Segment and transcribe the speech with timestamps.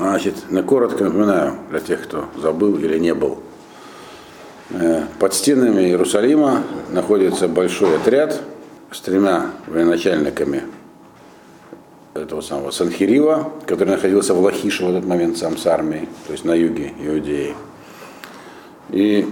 [0.00, 3.40] Значит, на коротко напоминаю для тех, кто забыл или не был.
[4.70, 8.40] Э, Под стенами Иерусалима находится большой отряд
[8.90, 10.62] с тремя военачальниками
[12.14, 16.46] этого самого Санхирива, который находился в Лахише в этот момент сам с армией, то есть
[16.46, 17.54] на юге Иудеи.
[18.88, 19.28] И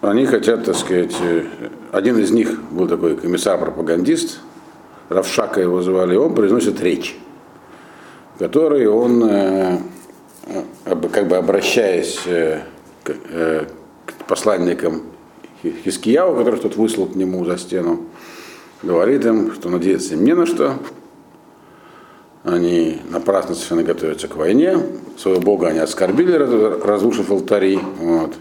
[0.00, 1.44] они хотят, так сказать, э,
[1.92, 4.40] один из них был такой комиссар-пропагандист,
[5.10, 7.16] Равшака его звали, он произносит речь,
[8.34, 9.78] в которой он, э,
[11.12, 12.60] как бы обращаясь э,
[13.02, 13.66] к, э,
[14.06, 15.02] к посланникам
[15.62, 18.00] Хи- Хискияу, которых тут выслал к нему за стену,
[18.82, 20.74] говорит им, что надеяться им не на что,
[22.42, 24.76] они напрасно совершенно готовятся к войне,
[25.16, 28.34] своего бога они оскорбили, раз- разрушив алтари, вот.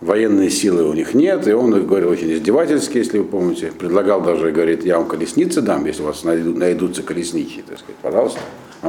[0.00, 4.52] военные силы у них нет, и он говорил очень издевательски, если вы помните, предлагал даже,
[4.52, 8.38] говорит, я вам колесницы дам, если у вас найду- найдутся колесничьи, так сказать, пожалуйста,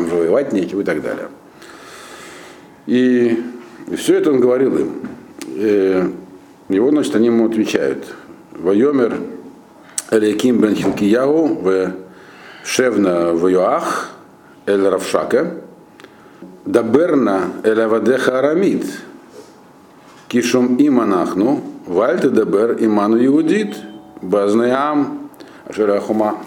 [0.01, 1.29] же воевать нечего и так далее.
[2.87, 3.43] И,
[3.95, 4.91] все это он говорил им.
[5.57, 6.09] Э,
[6.69, 8.05] его, значит, они ему отвечают.
[8.51, 9.17] Вайомер
[10.11, 11.93] Элейким бен Хилкияу в
[12.63, 14.11] Шевна в Йоах
[14.65, 15.57] Эль Равшака
[16.65, 18.85] Даберна Эль Авадеха Арамид
[20.27, 23.75] Кишум иманахну Вальте Дабер Иману Иудит
[24.21, 25.29] Базнеам
[25.67, 26.37] Ашерахума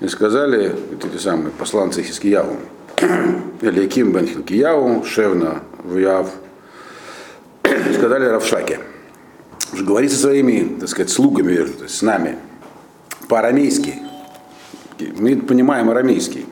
[0.00, 2.56] и сказали эти самые посланцы Хискияу,
[3.60, 6.30] Эликим бен Хилкияу, Шевна, Вяв,
[7.94, 8.80] сказали Равшаке,
[9.72, 12.38] говори со своими, так сказать, слугами, то есть с нами,
[13.28, 13.94] по-арамейски.
[15.16, 16.46] Мы понимаем арамейский.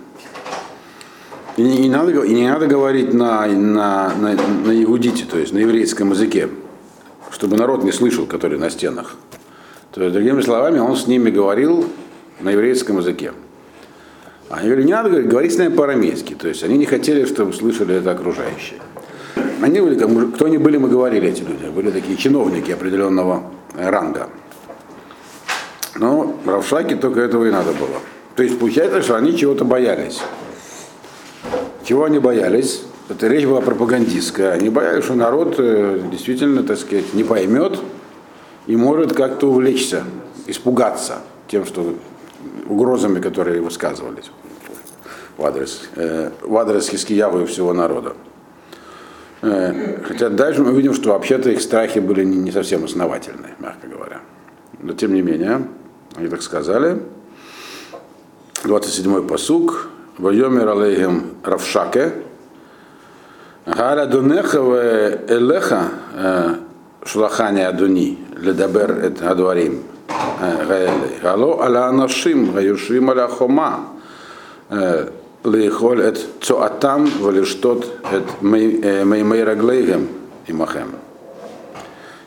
[1.57, 5.53] И не, не надо, и не надо говорить на, на, на, на иудите, то есть
[5.53, 6.51] на еврейском языке,
[7.31, 9.17] чтобы народ не слышал, который на стенах.
[9.93, 11.87] То есть, другими словами, он с ними говорил
[12.41, 13.33] на еврейском языке.
[14.49, 16.35] Они говорили, не надо говорить, говорить с нами по-арамейски.
[16.35, 18.79] То есть они не хотели, чтобы слышали это окружающие.
[19.61, 19.99] Они были,
[20.35, 21.67] кто они были, мы говорили, эти люди.
[21.75, 24.29] Были такие чиновники определенного ранга.
[25.97, 28.01] Но Равшаке только этого и надо было.
[28.37, 30.21] То есть получается, что они чего-то боялись.
[31.85, 32.83] Чего они боялись?
[33.09, 34.53] Это речь была пропагандистская.
[34.53, 37.79] Они боялись, что народ э, действительно, так сказать, не поймет
[38.67, 40.05] и может как-то увлечься,
[40.47, 41.95] испугаться тем, что
[42.69, 44.31] угрозами, которые высказывались
[45.37, 48.15] в адрес, э, в адрес Хискиявы и всего народа.
[49.43, 53.87] Э, хотя дальше мы видим, что вообще-то их страхи были не, не совсем основательные, мягко
[53.87, 54.21] говоря.
[54.81, 55.69] Но тем не менее,
[56.17, 57.03] они так сказали.
[58.65, 59.89] 27-й посук.
[60.19, 62.13] Вайомер алейхим Равшаке.
[63.67, 66.55] Галя донеха ве элеха э,
[67.05, 69.83] шлахани адуни ледабер эт адварим
[71.23, 73.89] Гало аля анашим гаюшим аля хома
[74.71, 75.09] э,
[75.45, 80.09] лейхоль эт цоатам валиштот эт меймей раглейгем
[80.47, 80.89] имахем.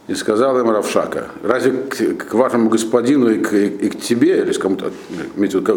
[0.08, 4.54] И сказал им Равшака, разве к, к вашему господину и к, и к тебе, или
[4.54, 4.92] кому-то,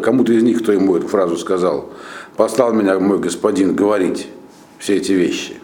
[0.00, 1.90] кому-то из них, кто ему эту фразу сказал,
[2.36, 4.28] послал меня мой господин говорить
[4.78, 5.61] все эти вещи?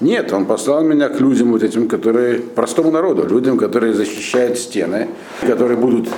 [0.00, 5.08] Нет, он послал меня к людям вот этим, которые, простому народу, людям, которые защищают стены,
[5.40, 6.08] которые будут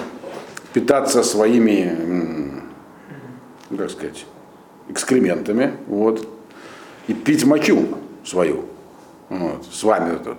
[0.73, 2.53] питаться своими,
[3.77, 4.25] как сказать,
[4.89, 6.27] экскрементами, вот,
[7.07, 7.87] и пить мочу
[8.25, 8.65] свою,
[9.29, 10.37] вот, с вами тут.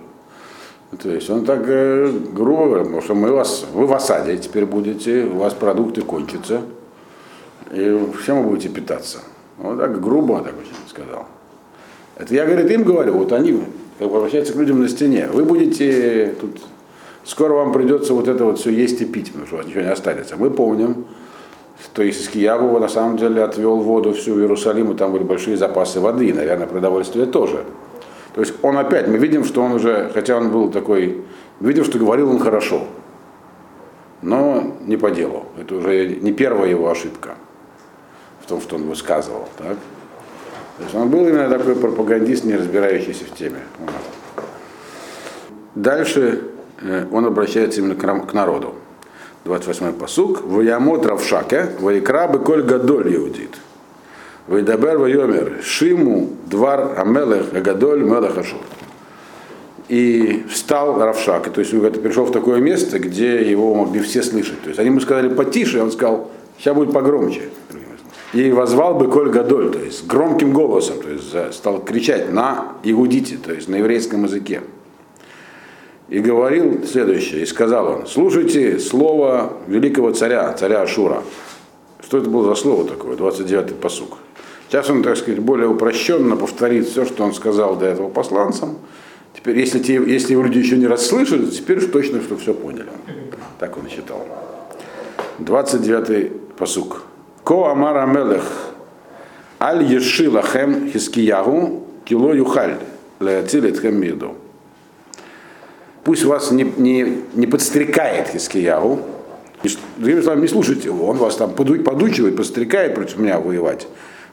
[1.01, 4.65] То есть он так э, грубо говорит, потому что мы вас, вы в осаде теперь
[4.65, 6.61] будете, у вас продукты кончатся,
[7.71, 9.19] и всем вы будете питаться.
[9.57, 11.27] Вот так грубо так очень сказал.
[12.17, 13.61] Это я, говорит, им говорю, вот они
[13.99, 15.29] как бы обращаются к людям на стене.
[15.31, 16.57] Вы будете тут,
[17.23, 19.81] скоро вам придется вот это вот все есть и пить, потому что у вас ничего
[19.81, 20.35] не останется.
[20.35, 21.05] Мы помним,
[21.83, 25.99] что Искиягу на самом деле отвел воду всю в Иерусалим, и там были большие запасы
[25.99, 27.63] воды, и, наверное, продовольствия тоже.
[28.33, 31.21] То есть он опять, мы видим, что он уже, хотя он был такой,
[31.59, 32.85] видим, что говорил он хорошо,
[34.23, 35.45] но не по делу.
[35.59, 37.35] Это уже не первая его ошибка
[38.41, 39.47] в том, что он высказывал.
[39.57, 39.77] Так?
[40.77, 43.59] То есть он был именно такой пропагандист, не разбирающийся в теме.
[45.73, 46.41] Дальше
[46.81, 48.75] э, он обращается именно к, народу.
[49.45, 50.43] 28-й посук.
[50.43, 53.57] Ваямот Равшаке, Ваикра Беколь Гадоль Иудит.
[54.47, 58.59] Вайдабер Вайомер, Шиму, Двар Амелех, Гадоль, Мелех Ашур.
[59.89, 64.61] И встал Равшак, то есть он пришел в такое место, где его могли все слышать.
[64.61, 67.49] То есть они ему сказали потише, он сказал, сейчас будет погромче.
[68.33, 73.37] И возвал бы Коль Гадоль, то есть громким голосом, то есть стал кричать на иудите,
[73.37, 74.61] то есть на еврейском языке.
[76.09, 81.23] И говорил следующее, и сказал он, слушайте слово великого царя, царя Ашура.
[82.01, 83.15] Что это было за слово такое?
[83.17, 84.17] 29-й посук.
[84.69, 88.77] Сейчас он, так сказать, более упрощенно повторит все, что он сказал до этого посланцам.
[89.33, 92.89] Теперь, если, те, если люди еще не расслышали, теперь уж точно, что все поняли.
[93.59, 94.25] Так он считал.
[95.39, 97.03] 29-й посук.
[97.47, 98.43] Ко Амар Амелех
[99.57, 102.75] Аль Ешилахем Хискиягу Кило Юхаль
[103.21, 104.35] Леоцилит Хамиду.
[106.03, 108.99] Пусть вас не, не, не подстрекает Хискиягу,
[109.95, 113.87] Другими словами, не слушайте его, он вас там подучивает, подстрекает против меня воевать.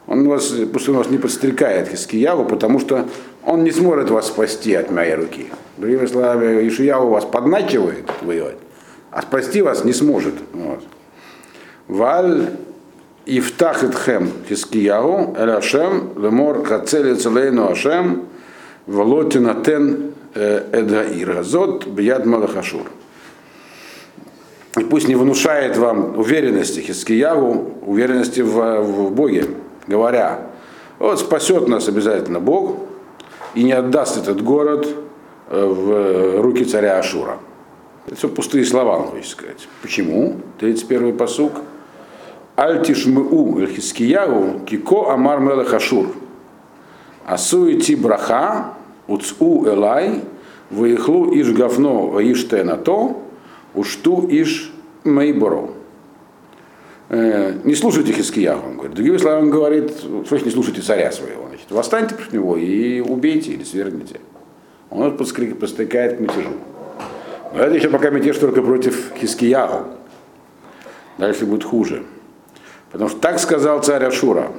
[0.08, 3.06] Он вас, пусть он вас не подстрекает Хискияву, потому что
[3.44, 5.46] он не сможет вас спасти от моей руки.
[5.76, 8.56] Другими словами, Ишияву вас подначивает воевать,
[9.12, 10.34] а спасти вас не сможет.
[10.52, 10.82] Вот.
[11.86, 12.48] Валь
[13.26, 18.24] Ифтах Итхем Хискияву, Эль Ашем, Лемор Хацели Целейну Ашем,
[18.86, 22.86] Волотинатен э, Эдаир Газот, Бияд Малахашур.
[24.76, 29.46] И пусть не внушает вам уверенности Хискияву, уверенности в, в Боге,
[29.86, 30.48] говоря,
[30.98, 32.76] вот спасет нас обязательно Бог
[33.54, 34.86] и не отдаст этот город
[35.48, 37.38] э, в руки царя Ашура.
[38.06, 39.66] Это все пустые слова, хочет сказать.
[39.80, 40.36] Почему?
[40.60, 41.52] 31-й посук.
[42.56, 46.14] Альтишмыу Хискияву кико амар мелех Ашур.
[47.26, 48.74] Асуити браха
[49.08, 50.22] уцу элай
[50.70, 52.20] выехлу иш говно
[52.64, 53.22] на то
[53.74, 54.72] ушту иш
[55.02, 55.70] мейборо.
[57.08, 58.94] Э, не слушайте Хискияху, он говорит.
[58.94, 61.48] Другими словами, он говорит, что не слушайте царя своего.
[61.48, 64.20] Значит, восстаньте против него и убейте или свергните.
[64.90, 66.50] Он подстрекает к мятежу.
[67.52, 69.86] Но это еще пока мятеж только против Хискияху.
[71.18, 72.04] Дальше будет хуже.
[72.94, 74.52] Потому что так сказал царь Ашура.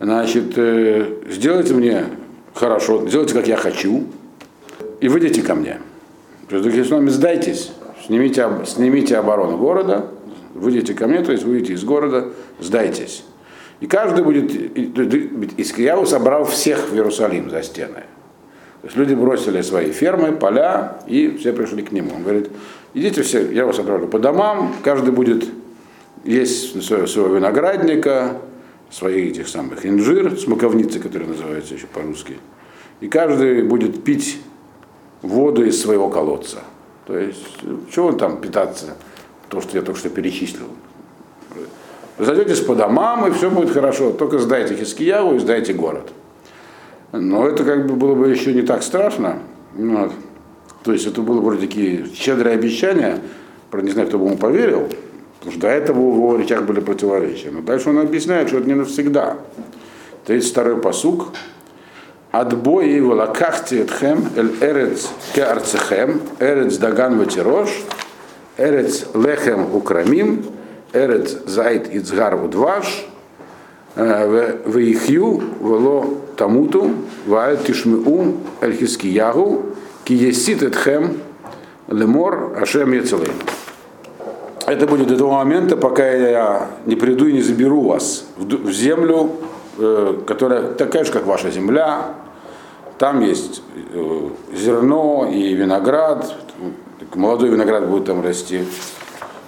[0.00, 2.06] Значит, э, сделайте мне
[2.54, 4.04] хорошо, сделайте, как я хочу,
[5.02, 5.80] и выйдите ко мне.
[6.48, 7.72] Другими словами, сдайтесь,
[8.06, 10.06] снимите, снимите оборону города,
[10.54, 13.22] выйдите ко мне, то есть выйдите из города, сдайтесь.
[13.80, 14.50] И каждый будет,
[15.58, 18.04] Искияу собрал всех в Иерусалим за стены.
[18.80, 22.12] То есть люди бросили свои фермы, поля, и все пришли к нему.
[22.16, 22.48] Он говорит,
[22.94, 25.44] идите все, я вас отправлю по домам, каждый будет
[26.24, 28.38] есть своего, виноградника,
[28.90, 32.38] своих этих самых инжир, смоковницы, которые называются еще по-русски.
[33.00, 34.38] И каждый будет пить
[35.22, 36.58] воду из своего колодца.
[37.06, 37.44] То есть,
[37.92, 38.96] чего он там питаться,
[39.48, 40.68] то, что я только что перечислил.
[42.16, 44.12] Вы зайдетесь по домам, и все будет хорошо.
[44.12, 46.12] Только сдайте Хискияву и сдайте город.
[47.12, 49.40] Но это как бы было бы еще не так страшно.
[49.74, 50.12] Вот.
[50.84, 53.20] То есть это было вроде такие щедрые обещания.
[53.70, 54.88] Правда, не знаю, кто бы ему поверил.
[55.44, 57.50] Потому что до этого в его речах были противоречия.
[57.50, 59.36] Но дальше он объясняет, что это не навсегда.
[60.26, 61.34] 32-й посук
[62.30, 67.68] отбои волокахти этхем эль эрец кеарцехем, эрец даган ватирош,
[68.56, 70.46] эрец лехем украмим,
[70.94, 73.06] эрец зайт ицгар удваш,
[73.96, 76.90] вейхью вело тамуту,
[77.26, 79.66] вааль тишмеу эль хискиягу,
[80.04, 81.18] ки есит этхем
[81.88, 83.34] лемор ашем яцелейн.
[84.66, 89.32] Это будет до того момента, пока я не приду и не заберу вас в землю,
[90.26, 92.14] которая такая же, как ваша земля,
[92.98, 93.62] там есть
[93.92, 96.32] э, зерно и виноград,
[97.14, 98.64] молодой виноград будет там расти,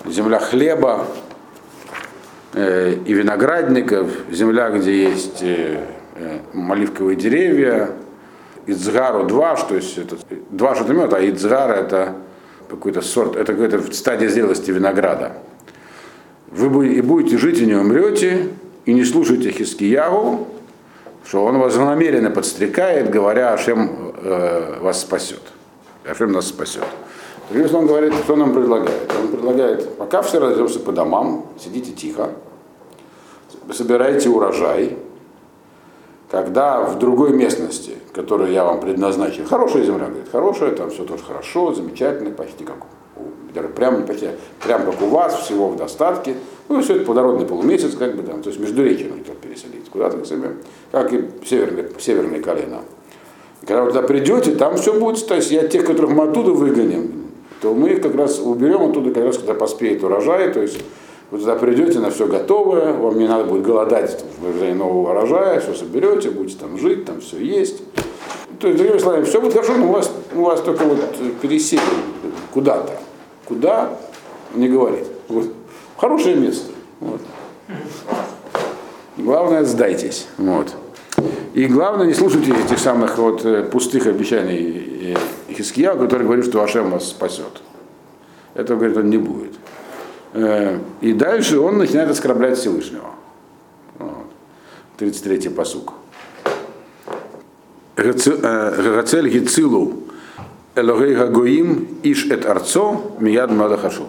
[0.04, 1.06] земля хлеба
[2.54, 5.80] э, и виноградников, земля, где есть э,
[6.52, 7.90] оливковые деревья,
[8.66, 10.16] Ицгару два, что есть это,
[10.50, 12.14] два что мед, а Ицгар это
[12.68, 15.32] какой-то сорт, это какая-то стадия зрелости винограда.
[16.50, 18.48] Вы и будете жить и не умрете,
[18.84, 20.46] и не слушайте Хискиягу,
[21.26, 25.42] что он вас намеренно подстрекает, говоря, Ашем э, вас спасет.
[26.08, 26.84] Ашем нас спасет.
[27.50, 29.12] Другим он говорит, что нам предлагает?
[29.20, 32.30] Он предлагает, пока все разойдемся по домам, сидите тихо,
[33.72, 34.96] собирайте урожай,
[36.30, 41.22] когда в другой местности, которую я вам предназначил, хорошая земля, говорит, хорошая, там все тоже
[41.22, 42.76] хорошо, замечательно, почти как
[43.54, 44.28] даже прям, почти,
[44.62, 46.34] прям как у вас, всего в достатке.
[46.68, 50.18] Ну, все это плодородный полумесяц, как бы там, то есть между речи нужно переселить куда-то
[50.18, 50.56] к себе,
[50.92, 52.80] как и северные, северные колено.
[53.62, 56.50] И когда вы туда придете, там все будет, то есть я тех, которых мы оттуда
[56.50, 57.26] выгоним,
[57.62, 60.80] то мы их как раз уберем оттуда, как раз когда поспеет урожай, то есть
[61.30, 65.60] вы туда придете на все готовое, вам не надо будет голодать в ожидании нового урожая,
[65.60, 67.82] все соберете, будете там жить, там все есть.
[68.60, 71.00] То есть, другими словами, все будет хорошо, но у вас, у вас только вот
[71.42, 71.82] переселим
[72.54, 72.92] куда-то.
[73.44, 73.90] Куда?
[74.54, 75.06] Не говорит.
[75.28, 75.46] Вот.
[75.98, 76.72] Хорошее место.
[77.00, 77.20] Вот.
[79.16, 80.26] Главное, сдайтесь.
[80.38, 80.74] Вот.
[81.54, 85.16] И главное, не слушайте этих самых вот э, пустых обещаний
[85.56, 87.62] Хиския, который говорит, что Ашем вас спасет.
[88.54, 89.52] Этого, говорит, он не будет.
[90.36, 93.08] Э, и дальше он начинает оскорблять Всевышнего.
[93.98, 94.26] Вот.
[94.98, 95.94] 33-й посук.
[97.96, 99.94] Гацель Гицилу
[100.74, 104.04] Элогей Гагоим Иш Эт Арцо Мияд Мадахашу.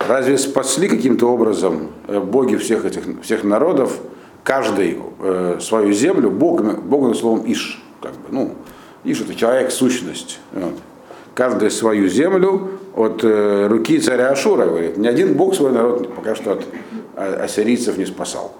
[0.00, 4.00] Разве спасли каким-то образом э, боги всех этих всех народов,
[4.42, 8.54] каждый э, свою землю, Бог, Богом словом Иш, как бы, ну,
[9.04, 10.40] Иш это человек, сущность.
[10.52, 10.74] Вот.
[11.36, 14.96] Каждый свою землю от э, руки царя Ашура, говорит.
[14.96, 16.64] Ни один Бог свой народ пока что от
[17.16, 18.54] а, ассирийцев не спасал.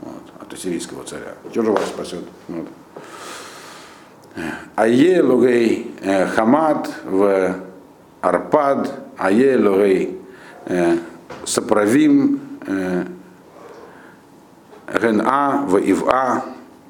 [0.00, 1.34] Вот, от ассирийского царя.
[1.52, 2.24] Чего же вас спасет?
[2.48, 2.66] Вот.
[4.76, 7.56] Ае лугей э, Хамад в
[8.20, 10.18] Арпад, Ае лугей
[10.66, 10.96] э,
[11.44, 13.04] Саправим, э,
[15.00, 16.44] Ген-А в Ив-А,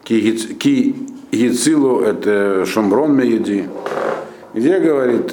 [0.04, 0.94] Ки
[1.30, 3.68] Гицилу это Шумрон Мееди,
[4.54, 5.32] где говорит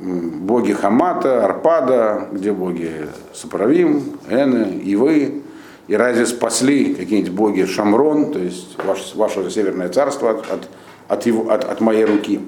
[0.00, 2.90] боги Хамата, Арпада, где боги
[3.34, 5.42] Саправим, Эны, Ивы,
[5.88, 10.68] и разве спасли какие-нибудь боги Шамрон, то есть ваше, ваше северное царство от, от
[11.10, 12.40] от, его, от, от моей руки.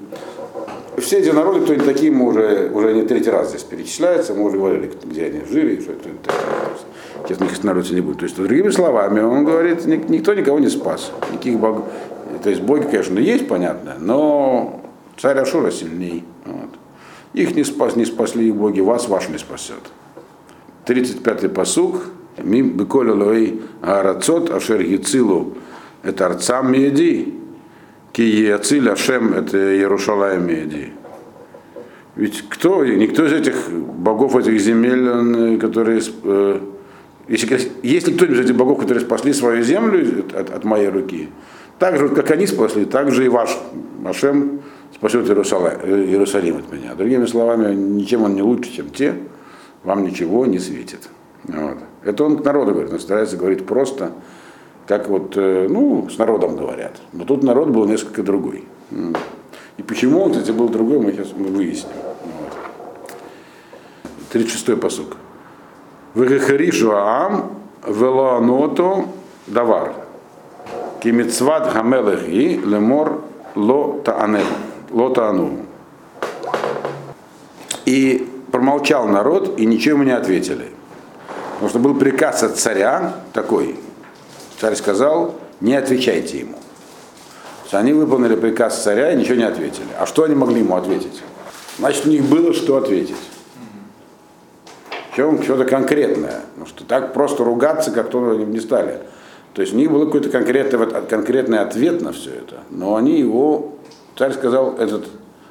[0.97, 4.45] Все эти народы, кто они такие, мы уже, уже не третий раз здесь перечисляется, мы
[4.45, 6.09] уже говорили, где они жили, что это,
[7.27, 8.19] сейчас них останавливаться не будет.
[8.19, 11.11] То есть, другими словами, он говорит, никто никого не спас.
[11.31, 11.85] Никаких богов.
[12.41, 14.81] То есть боги, конечно, есть, понятно, но
[15.17, 16.23] царь Ашура сильней.
[17.33, 19.81] Их не, спас, не спасли боги, вас ваш не спасет.
[20.85, 22.03] 35-й посуг.
[22.37, 25.55] Мим беколя лоэй арацот ашер гицилу
[26.01, 27.43] это арцам меди
[28.13, 30.93] Ки Ациль Ашем это Иерушалаем Меди.
[32.15, 36.59] Ведь кто, никто из этих богов этих земель, которые, э,
[37.27, 41.29] если, если кто-нибудь из этих богов, которые спасли свою землю от, от моей руки,
[41.79, 43.57] так же, как они спасли, так же и ваш
[44.05, 44.61] Ашем
[45.03, 46.95] спасет Иерусалим, от меня.
[46.95, 49.15] Другими словами, ничем он не лучше, чем те,
[49.83, 51.09] вам ничего не светит.
[51.43, 51.77] Вот.
[52.05, 54.13] Это он к народу говорит, он старается говорить просто,
[54.87, 57.01] как вот, э, ну, с народом говорят.
[57.11, 58.63] Но тут народ был несколько другой.
[59.75, 61.91] И почему он, кстати, был другой, мы сейчас мы выясним.
[62.39, 62.53] Вот.
[64.31, 65.17] 36-й посук.
[66.15, 67.51] Вегехаришу Аам
[67.85, 69.07] велоаното
[69.47, 69.95] давар.
[71.01, 73.21] Кимицват гамелехи лемор
[73.55, 74.45] ло таанел.
[74.93, 75.65] Ло таану.
[77.85, 80.71] И промолчал народ, и ничего ему не ответили.
[81.53, 83.77] Потому что был приказ от царя такой,
[84.59, 86.57] Царь сказал, не отвечайте ему.
[87.71, 89.87] Они выполнили приказ царя и ничего не ответили.
[89.99, 91.21] А что они могли ему ответить?
[91.79, 93.17] Значит, у них было что ответить.
[95.13, 96.41] Что-то конкретное.
[96.55, 98.99] Ну, что так просто ругаться, как то не стали.
[99.53, 102.61] То есть у них был какой-то конкретный, конкретный ответ на все это.
[102.69, 103.73] Но они его,
[104.17, 105.07] царь сказал, этот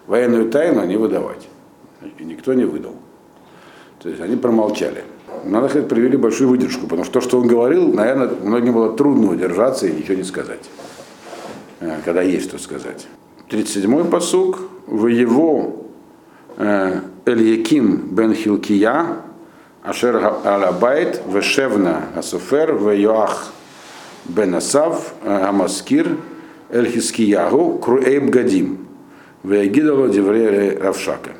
[0.07, 1.49] военную тайну не выдавать.
[2.19, 2.95] И никто не выдал.
[4.01, 5.05] То есть они промолчали
[5.45, 9.31] надо сказать, привели большую выдержку, потому что то, что он говорил, наверное, многим было трудно
[9.31, 10.61] удержаться и ничего не сказать,
[11.81, 13.07] э, когда есть что сказать.
[13.51, 14.61] 37-й посук.
[14.87, 15.87] ויבוא
[16.57, 19.19] э, אליקים בן חלקיה,
[19.83, 23.53] אשר על הבית, ושבנא הסופר, ויואח
[24.25, 26.17] בן אסף, э, המזכיר,
[26.73, 28.79] אל חזקיהו, קרועי בגדים,
[29.43, 31.33] ויגידו לו דברי רבשקה.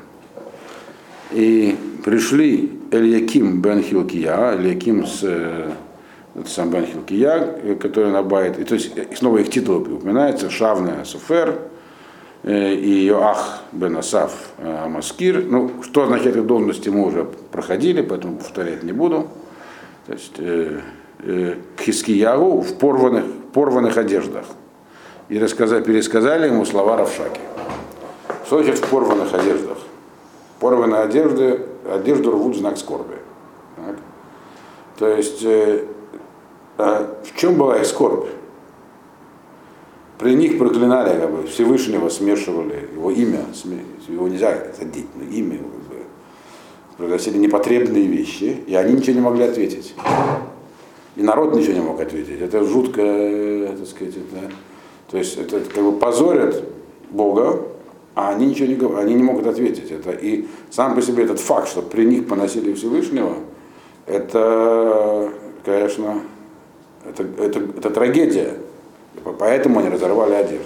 [1.31, 1.75] И
[2.05, 5.71] пришли Эльяким бен Хилкия, Эльяким с э,
[6.45, 11.61] сам бен Хилкия, который на בית, и то есть снова их титулы упоминается, Шевна סופר
[12.43, 15.45] э, и Йоах бен Асав э, Маскир.
[15.49, 19.29] Ну, что означает их должности, мы уже проходили, поэтому повторять не буду.
[20.05, 20.79] То есть э,
[21.23, 24.45] э, к Хискиягу в порванных, порванных одеждах.
[25.29, 27.39] И рассказали, пересказали ему слова Равшаки.
[28.45, 29.77] Что значит в порванных одеждах?
[30.59, 33.15] Порванные одежды одежду рвут знак скорби.
[33.75, 33.95] Так?
[34.97, 35.85] То есть э,
[36.77, 38.27] э, в чем была их скорбь?
[40.19, 43.45] При них проклинали как бы, Всевышнего, смешивали его имя,
[44.07, 46.03] его нельзя задеть, но имя его как бы,
[46.97, 49.95] произносили непотребные вещи, и они ничего не могли ответить.
[51.15, 52.39] И народ ничего не мог ответить.
[52.39, 53.01] Это жутко,
[53.77, 54.51] так сказать, это,
[55.13, 56.63] то есть это как бы позорят
[57.11, 57.61] Бога,
[58.15, 59.91] а они ничего не говорят, они не могут ответить.
[59.91, 63.35] Это, и сам по себе этот факт, что при них поносили Всевышнего,
[64.07, 65.31] это,
[65.63, 66.19] конечно,
[67.07, 68.55] это, это, это трагедия.
[69.37, 70.65] Поэтому они разорвали одежду.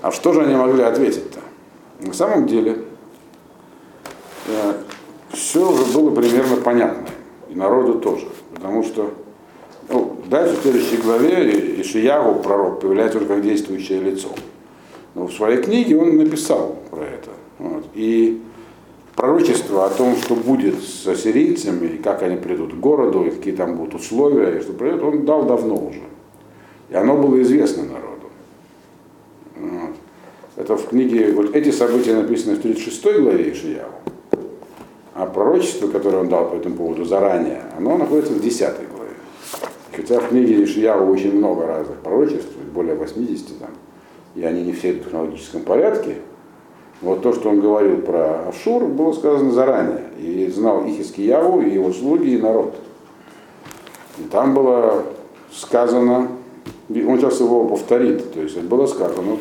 [0.00, 1.40] А что же они могли ответить-то?
[2.06, 2.84] На самом деле,
[4.46, 4.74] э,
[5.32, 7.08] все уже было примерно понятно.
[7.50, 8.28] И народу тоже.
[8.54, 9.12] Потому что
[10.28, 14.28] дальше в следующей главе Ишиягу, пророк, появляется уже как действующее лицо.
[15.14, 17.30] Но в своей книге он написал про это.
[17.58, 17.84] Вот.
[17.94, 18.42] И
[19.14, 23.54] пророчество о том, что будет с ассирийцами, и как они придут к городу, и какие
[23.54, 26.02] там будут условия, и что придет, он дал давно уже.
[26.90, 28.30] И оно было известно народу.
[29.56, 29.96] Вот.
[30.56, 33.92] Это в книге, вот эти события написаны в 36 главе Ишияву,
[35.14, 38.95] а пророчество, которое он дал по этому поводу заранее, оно находится в 10 главе.
[39.96, 43.70] Хотя в книге Ишияву очень много разных пророчеств, более 80 там,
[44.34, 46.16] и они не все в технологическом порядке,
[47.00, 50.04] вот то, что он говорил про Ашур, было сказано заранее.
[50.18, 52.74] И знал и Хискияву, и его слуги, и народ.
[54.18, 55.04] И там было
[55.50, 56.28] сказано,
[56.88, 59.38] он сейчас его повторит, то есть было сказано,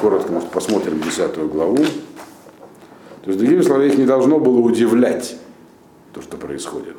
[0.00, 1.76] коротко мы посмотрим 10 главу.
[1.76, 5.36] То есть, другими словами, их не должно было удивлять
[6.12, 6.96] то, что происходит.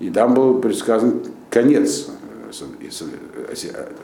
[0.00, 2.08] И там был предсказан конец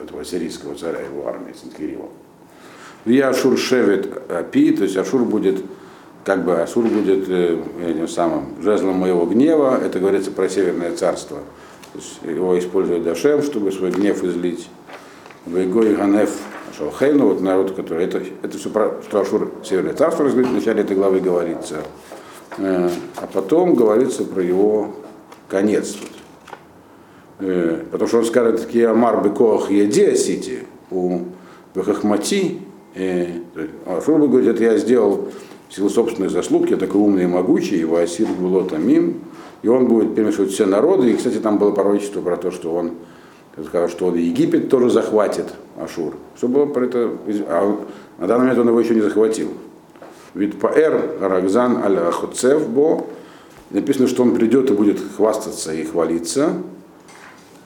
[0.02, 2.08] этого ассирийского царя, его армии, Сенхирима.
[3.06, 5.64] И Ашур шевет Апи, то есть Ашур будет,
[6.24, 11.38] как бы Ашур будет э, этим самым жезлом моего гнева, это говорится про Северное царство.
[11.92, 14.68] То есть его использует Дашем, чтобы свой гнев излить.
[15.46, 16.30] Вейго и Ганеф
[16.76, 20.96] Шалхейну, вот народ, который, это, это все про, что Ашур Северное царство в начале этой
[20.96, 21.76] главы говорится.
[22.58, 24.94] Э, а потом говорится про его
[25.50, 25.96] конец.
[27.40, 31.20] Э, потому что он скажет, Киамар Бекоах Еде Сити у
[31.74, 32.58] Бехахмати,
[32.94, 33.42] и
[33.86, 35.28] Ашур говорит, это я сделал
[35.68, 39.20] в силу собственных заслуг, я такой умный и могучий, его Асир было тамим,
[39.62, 41.10] и он будет перемешивать все народы.
[41.10, 42.92] И, кстати, там было пророчество про то, что он
[43.66, 45.46] сказал, что он Египет тоже захватит
[45.80, 46.14] Ашур.
[46.36, 47.12] Что было про это?
[47.46, 47.78] А
[48.18, 49.48] на данный момент он его еще не захватил.
[50.34, 53.06] Ведь Паэр Рагзан аль Ахуцев Бо
[53.70, 56.54] написано, что он придет и будет хвастаться и хвалиться.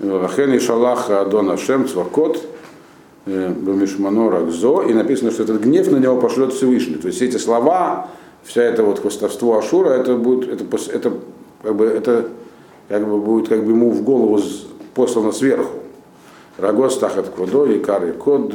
[0.01, 2.45] Лахен и Шалах Адон Ашем Цвакот
[3.27, 6.97] Бамишмано Ракзо, и написано, что этот гнев на него пошлет Всевышний.
[6.97, 8.09] То есть эти слова,
[8.43, 11.13] вся это вот хвостовство Ашура, это будет, это, это,
[11.63, 12.29] как бы, это
[12.89, 14.43] как бы будет как бы ему в голову
[14.95, 15.79] послано сверху.
[16.59, 18.55] Рагос тахат кодо, икар и код,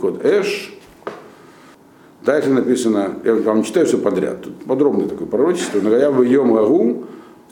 [0.00, 0.74] код эш.
[2.24, 6.52] Дальше написано, я вам читаю все подряд, тут подробное такое пророчество, но я бы йом
[6.52, 7.04] гагу,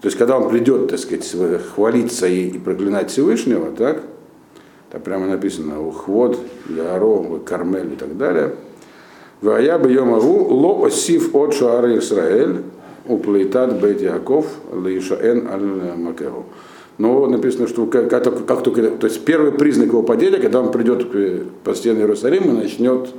[0.02, 1.26] то есть когда он придет, так сказать,
[1.74, 4.02] хвалиться и, и проклинать Всевышнего, так,
[4.90, 8.54] там прямо написано Ухвод, Яро, Кармель и так далее.
[9.40, 12.62] Вая бы йомагу ло осив от шаары Исраэль,
[13.07, 16.46] уплейтат бейт Яков, лишаэн аль макеру.
[16.98, 20.72] Но написано, что как, как, как только, то есть первый признак его падения, когда он
[20.72, 21.07] придет
[21.62, 23.11] по стене Иерусалима, начнет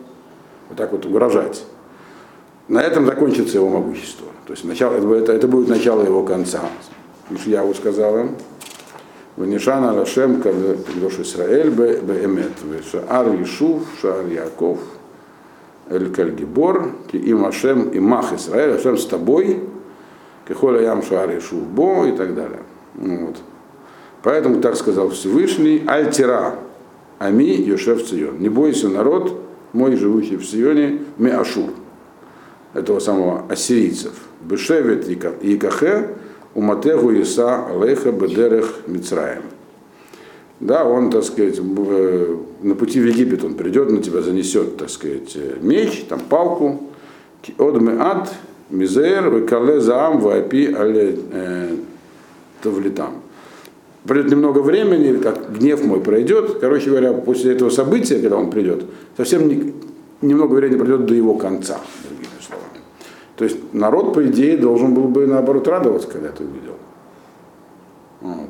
[0.70, 1.66] вот так вот угрожать.
[2.68, 4.28] На этом закончится его могущество.
[4.46, 6.62] То есть начало, это, это будет начало его конца.
[7.46, 8.36] Я его сказал им.
[9.36, 12.52] Ванишан Алашем Кадош Исраэль Беэмет,
[12.92, 14.80] Шаар Ишув, Шаар Яков,
[15.90, 19.64] Эль Кальгибор, им Ашем и Мах Исраэль, Ашем с тобой,
[20.48, 22.60] Кехоля Ям Шаар Ишув Бо и так далее.
[22.96, 23.38] Вот.
[24.24, 26.56] Поэтому так сказал Всевышний, Альтира,
[27.18, 28.40] Ами Йошев Цион.
[28.40, 31.70] Не бойся, народ мой, живущий в Сионе, Ми Ашур,
[32.74, 34.14] этого самого ассирийцев.
[34.42, 36.16] Бешевет и Кахе,
[36.54, 39.44] Уматегу Иса Алейха Бедерех Мицраем.
[40.60, 45.38] Да, он, так сказать, на пути в Египет он придет, на тебя занесет, так сказать,
[45.62, 46.82] меч, там палку.
[47.58, 48.34] Одме ад,
[48.70, 51.76] мизер, векале заам, вапи, але э,
[52.62, 53.22] тавлитам.
[54.06, 56.60] Придет немного времени, как гнев мой пройдет.
[56.60, 58.86] Короче говоря, после этого события, когда он придет,
[59.18, 59.74] совсем не,
[60.22, 61.80] немного времени пройдет до его конца.
[63.36, 66.76] То есть народ, по идее, должен был бы наоборот радоваться, когда это увидел.
[68.20, 68.50] Вот.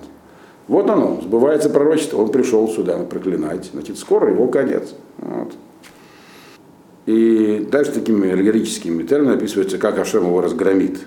[0.67, 4.95] вот оно, сбывается пророчество, он пришел сюда проклинать, значит, скоро его конец.
[5.17, 5.51] Вот.
[7.05, 10.99] И дальше такими аллегорическими терминами описывается, как Ашем его разгромит.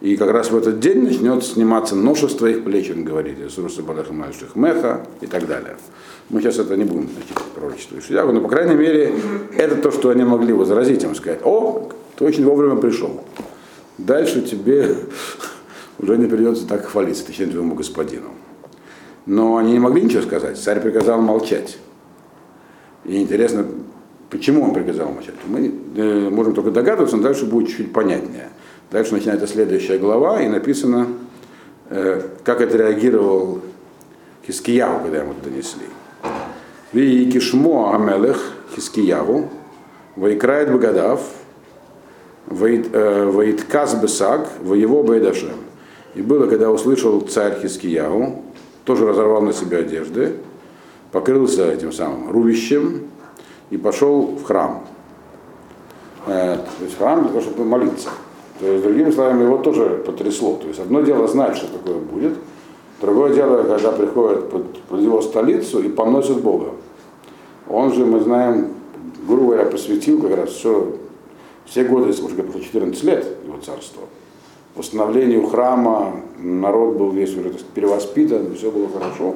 [0.00, 3.82] И как раз в этот день начнет сниматься нож с твоих плеч, он говорит, Иисуса
[3.82, 5.76] Балахамальших Меха и так далее.
[6.30, 9.12] Мы сейчас это не будем значит, пророчествовать Шиягу, но, по крайней мере,
[9.56, 13.24] это то, что они могли возразить, им сказать, о, ты очень вовремя пришел.
[13.96, 14.94] Дальше тебе
[15.98, 18.28] уже не придется так хвалиться, точнее, твоему господину.
[19.26, 20.58] Но они не могли ничего сказать.
[20.58, 21.76] Царь приказал молчать.
[23.04, 23.66] И интересно,
[24.30, 25.34] почему он приказал молчать.
[25.46, 28.50] Мы э, можем только догадываться, но дальше будет чуть понятнее.
[28.90, 31.08] Дальше начинается следующая глава, и написано,
[31.90, 33.60] э, как это реагировал
[34.46, 35.84] Хискияву, когда ему это донесли.
[36.94, 39.50] Ви кишмо Амелех Хискияву,
[40.16, 41.20] Вайкрает Багадав,
[42.46, 45.52] Ваитказ Бесак, воево Байдашем.
[46.14, 48.42] И было, когда услышал царь Хискиягу,
[48.86, 50.36] тоже разорвал на себя одежды,
[51.12, 53.02] покрылся этим самым рубищем
[53.68, 54.86] и пошел в храм.
[56.26, 58.08] Э, то есть храм для того, чтобы молиться.
[58.60, 60.56] То есть, другими словами, его тоже потрясло.
[60.56, 62.34] То есть одно дело знать, что такое будет,
[63.00, 66.72] Другое дело, когда приходят под, под его столицу и поносят Бога.
[67.68, 68.70] Он же, мы знаем,
[69.26, 70.94] грубо говоря, посвятил как раз все,
[71.64, 74.02] все годы, если говорить, 14 лет его царства.
[74.74, 79.34] Восстановлению храма, народ был весь уже перевоспитан, все было хорошо.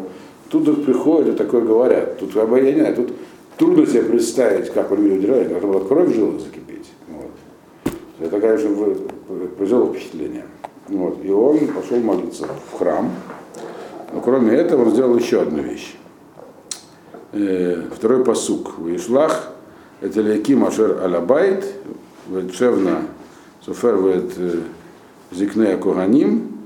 [0.51, 2.19] Тут приходят и такое говорят.
[2.19, 3.13] Тут, я не знаю, тут
[3.59, 6.41] трудно себе представить, как он люди удержали, должна была кровь в жилах.
[8.23, 8.71] Это, конечно,
[9.57, 10.45] произвело впечатление.
[10.87, 11.19] Вот.
[11.25, 13.11] И он пошел молиться в храм.
[14.13, 15.97] Но кроме этого он сделал еще одну вещь.
[17.33, 18.75] Э, второй посук.
[18.87, 19.51] Ишлах
[20.01, 21.65] это леки машер алабайт,
[22.29, 23.03] вельшевна
[23.65, 24.61] софер вет э,
[25.33, 26.59] зикне коганим,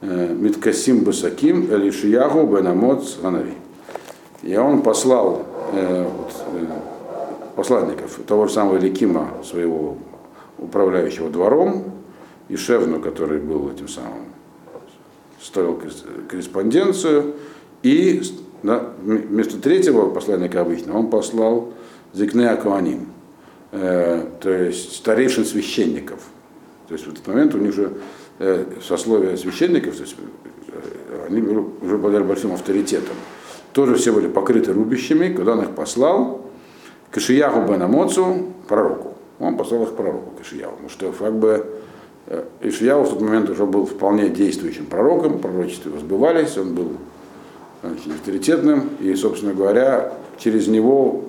[0.00, 3.54] э, миткасим басаким, элишиягу бенамоц ганави.
[4.42, 5.46] И он послал
[7.56, 9.96] посланников того же самого Лекима, своего
[10.58, 11.92] управляющего двором,
[12.48, 14.26] и Шевну, который был этим самым
[15.40, 15.80] строил
[16.28, 17.34] корреспонденцию,
[17.82, 18.22] и
[18.62, 21.72] да, вместо третьего посланника обычно он послал
[22.14, 23.08] Зикне Акуаним,
[23.72, 26.20] э, то есть старейшин священников.
[26.88, 27.92] То есть в этот момент у них же
[28.38, 30.16] э, сословие священников, то есть,
[30.68, 33.16] э, они уже обладали большим авторитетом.
[33.72, 36.46] Тоже все были покрыты рубищами, куда он их послал,
[37.10, 39.13] к Ишияху Бенамоцу, пророку.
[39.46, 41.66] Он послал их пророку, к Ишияху, потому что как бы
[42.26, 46.92] Э, Ишияу в тот момент уже был вполне действующим пророком, пророчества его сбывались, он был
[47.82, 51.24] значит, авторитетным, и, собственно говоря, через него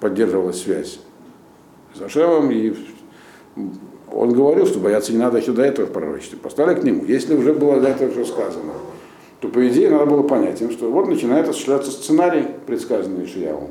[0.00, 1.00] поддерживалась связь
[1.94, 2.74] с Ашемом, и
[4.12, 6.38] он говорил, что бояться не надо еще до этого в пророчестве.
[6.38, 7.04] Поставили к нему.
[7.04, 8.74] Если уже было до этого все сказано,
[9.40, 13.70] то, по идее, надо было понять им, что вот начинает осуществляться сценарий, предсказанный Ишияву.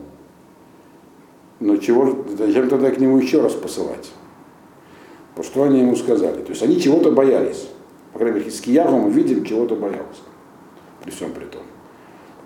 [1.63, 4.11] Но чего, зачем тогда к нему еще раз посылать?
[5.33, 6.41] То что они ему сказали?
[6.41, 7.69] То есть они чего-то боялись.
[8.11, 10.23] По крайней мере, Хискиягу мы видим, чего-то боялся.
[11.01, 11.61] При всем при том.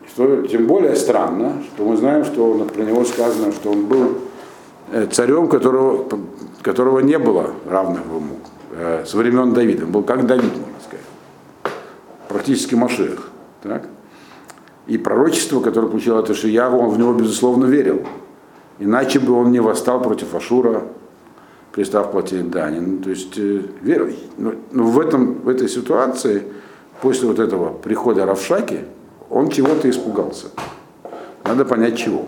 [0.08, 4.20] Что, тем более странно, что мы знаем, что про него сказано, что он был
[4.92, 6.08] э, царем, которого,
[6.62, 8.38] которого не было равных ему
[8.74, 9.86] э, со времен Давида.
[9.86, 11.06] Он был как Давид, можно сказать.
[12.30, 13.32] Практически Машех.
[13.64, 13.88] Так?
[14.86, 18.06] И пророчество, которое получил от Ишиягу, он в него, безусловно, верил.
[18.80, 20.84] Иначе бы он не восстал против Ашура,
[21.74, 22.80] перестав платить дани.
[22.80, 26.44] Ну, то есть э, но, ну, ну, в, этом, в этой ситуации,
[27.02, 28.82] после вот этого прихода Равшаки,
[29.30, 30.48] он чего-то испугался.
[31.44, 32.26] Надо понять чего.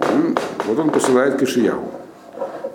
[0.00, 0.36] Он,
[0.66, 1.42] вот он посылает к.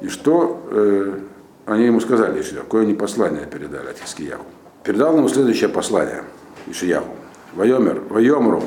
[0.01, 1.19] И что э,
[1.65, 4.43] они ему сказали, Ишияву, какое они послание передали от Хискияву.
[4.83, 6.23] Передал ему следующее послание
[6.67, 7.07] Ишияву.
[7.55, 8.63] Вайомер, Вайомру,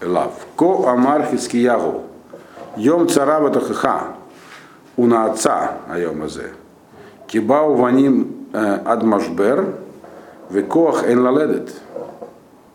[0.00, 2.04] Элав, Ко Амар Хискияву,
[2.76, 4.14] Йом Царава Тахаха,
[4.96, 6.52] уна отца айомазе.
[7.26, 9.74] Кибау ваним адмашбер,
[10.50, 11.72] векоах эн лаледет.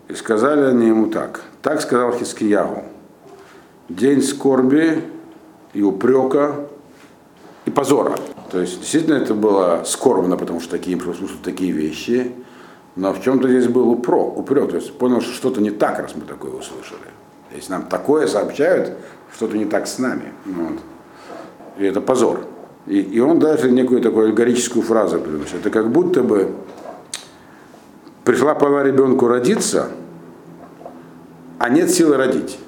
[0.08, 1.42] И сказали они ему так.
[1.62, 2.84] Так сказал Хискиягу.
[3.90, 5.04] День скорби
[5.74, 6.56] и упрека
[7.66, 8.18] и позора.
[8.52, 12.32] То есть действительно это было скорбно, потому что такие слушают такие вещи.
[12.96, 14.72] Но в чем-то здесь был упрек, упрек.
[14.72, 17.15] То есть понял, что что-то не так, раз мы такое услышали.
[17.56, 18.94] Если нам такое сообщают,
[19.34, 20.34] что-то не так с нами.
[20.46, 20.80] Вот.
[21.78, 22.46] И это позор.
[22.88, 25.56] И, и он даже некую такую аллегорическую фразу приносит.
[25.56, 26.54] Это как будто бы
[28.24, 29.90] пришла пора ребенку родиться,
[31.58, 32.60] а нет силы родить.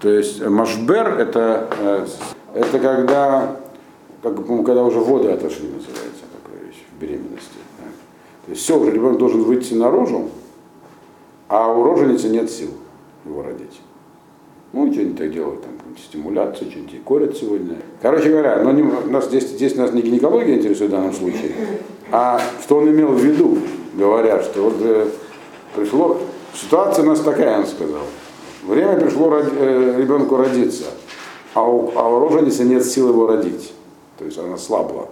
[0.00, 2.06] То есть машбер это, э,
[2.54, 3.56] это когда,
[4.22, 7.52] как, когда уже воды отошли, называется такая вещь в беременности.
[8.44, 10.28] То есть все, уже ребенок должен выйти наружу,
[11.52, 12.70] а у роженицы нет сил
[13.26, 13.78] его родить.
[14.72, 17.76] Ну, что-нибудь так делают, там, стимуляцию, что-нибудь корят сегодня.
[18.00, 21.52] Короче говоря, но не, нас, здесь, здесь нас не гинекология интересует в данном случае,
[22.10, 23.58] а что он имел в виду,
[23.92, 25.08] говоря, что вот э,
[25.76, 26.16] пришло,
[26.54, 28.04] ситуация у нас такая, он сказал.
[28.66, 30.86] Время пришло род, э, ребенку родиться,
[31.52, 33.74] а у, а у роженицы нет сил его родить.
[34.18, 35.10] То есть она слабла.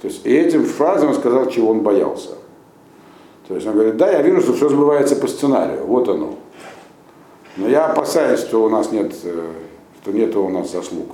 [0.00, 2.30] То есть и этим фразой он сказал, чего он боялся.
[3.48, 6.34] То есть он говорит, да, я вижу, что все сбывается по сценарию, вот оно.
[7.56, 9.50] Но я опасаюсь, что у нас нет, э,
[10.02, 11.08] что нет у нас заслуг.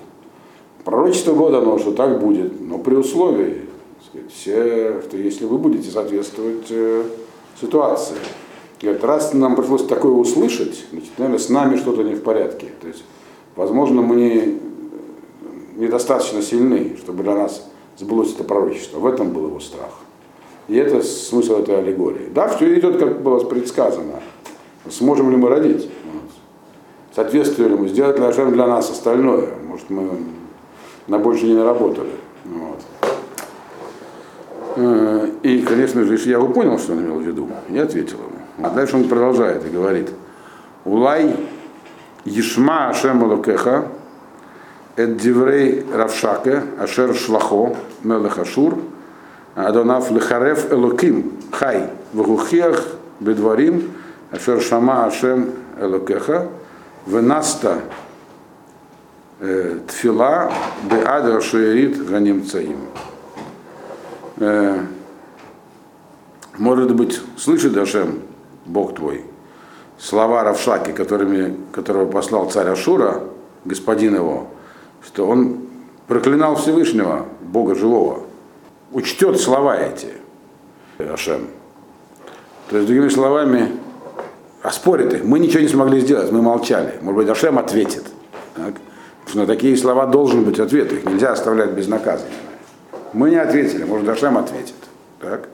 [0.85, 3.63] Пророчество года, оно что так будет, но при условии,
[4.09, 7.05] сказать, все, что если вы будете соответствовать э,
[7.61, 8.17] ситуации.
[8.81, 12.69] Говорит, раз нам пришлось такое услышать, значит, наверное, с нами что-то не в порядке.
[12.81, 13.03] То есть,
[13.57, 14.59] возможно, мы не,
[15.77, 18.99] недостаточно сильны, чтобы для нас сбылось это пророчество.
[18.99, 19.91] В этом был его страх.
[20.69, 22.29] И это смысл этой аллегории.
[22.35, 24.21] Да, все идет, как было предсказано.
[24.89, 25.89] Сможем ли мы родить?
[27.19, 29.49] соответствуем ли мы, сделать ли для нас остальное.
[29.67, 30.09] Может, мы
[31.09, 32.13] на больше не наработали.
[32.45, 32.81] Вот.
[34.77, 38.67] Э, и, конечно же, я понял, что он имел в виду, и ответил ему.
[38.67, 40.11] А дальше он продолжает и говорит,
[40.85, 41.35] Улай
[42.25, 43.89] Ешма Ашем Лукеха,
[44.95, 48.79] Эд Диврей Равшаке, Ашер Шлахо, Мелех Ашур,
[49.59, 53.91] Адонав Лехарев Элоким, Хай, Вагухиях Бедварим,
[54.31, 56.47] Ашер Шама Ашем Элокеха,
[57.07, 57.81] Венаста
[59.41, 60.53] Тфила
[60.89, 62.79] Беада Шуерит Ганим Цаим.
[66.57, 68.21] Может быть, слышит Ашем,
[68.65, 69.25] Бог твой,
[69.99, 73.25] слова Равшаки, которыми, которого послал царь Ашура,
[73.65, 74.47] господин его,
[75.05, 75.63] что он
[76.07, 78.28] проклинал Всевышнего, Бога живого,
[78.93, 80.09] учтет слова эти,
[80.99, 81.49] Ашем.
[82.71, 83.73] То есть, другими словами,
[84.63, 85.25] оспорит их.
[85.25, 86.95] Мы ничего не смогли сделать, мы молчали.
[87.01, 88.05] Может быть, Ашем ответит.
[88.55, 88.75] Так?
[88.75, 92.33] Потому что на такие слова должен быть ответ, их нельзя оставлять без наказания.
[93.13, 94.75] Мы не ответили, может, Ашем ответит.
[95.21, 95.49] Так?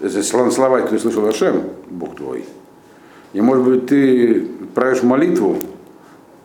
[0.00, 2.44] Если слова, ты слышал Ашем, Бог твой,
[3.32, 5.58] и, может быть, ты правишь молитву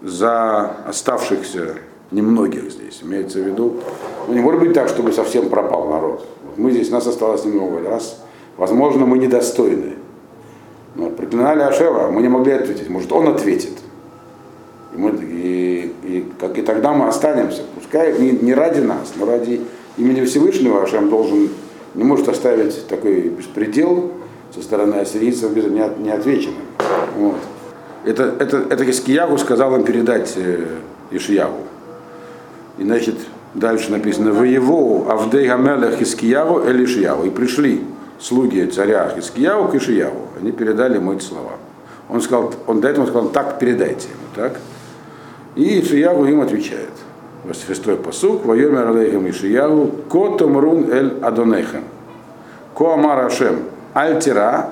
[0.01, 1.77] за оставшихся
[2.11, 2.99] немногих здесь.
[3.03, 3.77] Имеется в виду,
[4.27, 6.25] ну, не может быть так, чтобы совсем пропал народ.
[6.55, 7.81] Мы здесь, нас осталось немного.
[7.87, 8.23] Раз,
[8.57, 9.95] возможно, мы недостойны.
[10.95, 12.89] Но проклинали Ашева, мы не могли ответить.
[12.89, 13.73] Может, он ответит.
[14.93, 17.61] И, мы, и, и, как, и тогда мы останемся.
[17.75, 19.61] Пускай не, не ради нас, но ради
[19.97, 21.49] имени Всевышнего Ашем должен,
[21.93, 24.11] не может оставить такой беспредел
[24.55, 26.63] со стороны ассирийцев не, не отвеченным.
[27.17, 27.37] Вот.
[28.05, 30.65] Это, это, это Искиягу сказал им передать э,
[31.11, 31.57] Ишиягу.
[32.77, 33.15] И значит,
[33.53, 37.25] дальше написано, «Воеву Авдей Гамелех Искиягу Эль Ишиягу».
[37.25, 37.83] И пришли
[38.19, 40.27] слуги царя Искиягу к Ишиягу.
[40.39, 41.53] Они передали ему эти слова.
[42.09, 44.59] Он сказал, он до этого сказал, так передайте ему, так?
[45.55, 46.91] И Ишиягу им отвечает.
[47.47, 51.83] 86 посук, «Воемер алейхем Ишиягу, ко томрун эль адонехем,
[52.75, 53.61] ко амар Ашем,
[53.93, 54.71] альтира,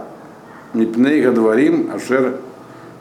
[0.73, 2.37] мипней гадварим, ашер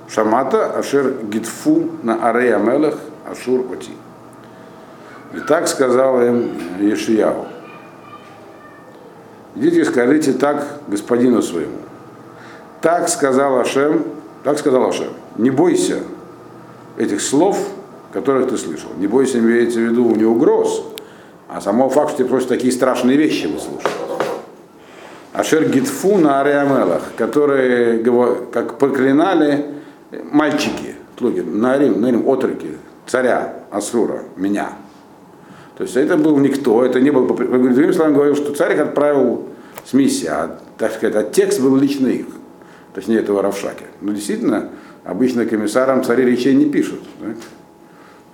[0.08, 3.90] шамата, ашер гитфу на арей амелех, ашур оти».
[5.36, 7.46] И так сказал им Ешияу.
[9.56, 11.78] Идите и скажите так господину своему.
[12.80, 14.04] Так сказал Ашем,
[14.42, 15.98] так сказал Ашем, не бойся
[16.96, 17.58] этих слов,
[18.12, 18.90] которых ты слышал.
[18.98, 20.84] Не бойся, имеется в виду не угроз,
[21.48, 23.90] а самого факта, что ты просто такие страшные вещи выслушал.
[25.32, 28.04] Ашер Гитфу на Ариамелах, которые
[28.52, 29.66] как проклинали
[30.30, 34.70] мальчики, слуги, Нарим, Нарим, отроки, царя Асура, меня.
[35.76, 39.48] То есть это был никто, это не был, другими словами говорил, что царь отправил
[39.84, 42.26] с миссией, а, так сказать, а текст был лично их,
[42.94, 43.84] точнее этого Равшаки.
[44.00, 44.70] Но действительно,
[45.02, 47.00] обычно комиссарам цари речей не пишут.
[47.20, 47.34] Да?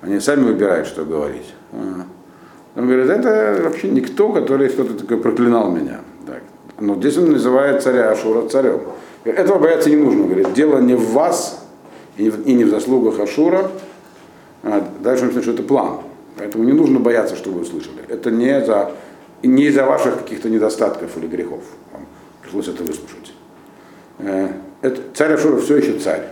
[0.03, 1.55] Они сами выбирают, что говорить.
[1.73, 6.01] Он говорит, это вообще никто, который что-то такое проклинал меня.
[6.27, 6.43] Так.
[6.79, 8.81] Но здесь он называет царя Ашура царем.
[9.25, 10.25] Этого бояться не нужно.
[10.25, 11.67] Говорит, дело не в вас
[12.17, 13.71] и не в заслугах Ашура.
[14.63, 16.01] А дальше он пишет, что это план.
[16.41, 18.03] Поэтому не нужно бояться, что вы услышали.
[18.09, 18.93] Это не за,
[19.43, 21.63] не из-за ваших каких-то недостатков или грехов.
[21.93, 22.07] Вам
[22.41, 23.35] пришлось это выслушать.
[24.21, 24.49] Э,
[24.81, 26.29] это, царь Ашура все еще царь.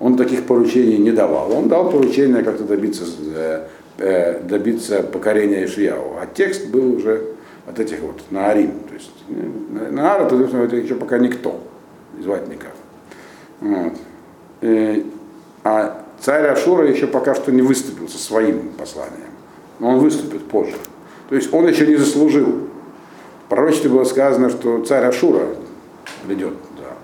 [0.00, 1.52] Он таких поручений не давал.
[1.52, 3.04] Он дал поручение как-то добиться,
[3.36, 6.16] э, э, добиться покорения Ишияу.
[6.20, 7.22] А текст был уже
[7.68, 8.72] от этих вот, на Арим.
[8.88, 9.12] То есть
[9.90, 11.60] на Ара, то, это еще пока никто.
[12.20, 12.72] Звать никак.
[13.60, 13.92] Вот.
[15.62, 19.30] А царь Ашура еще пока что не выступил со своим посланием.
[19.78, 20.76] Но он выступит позже.
[21.28, 22.68] То есть он еще не заслужил.
[23.46, 25.48] В пророчестве было сказано, что царь Ашура
[26.26, 26.54] придет.
[26.78, 26.94] Да.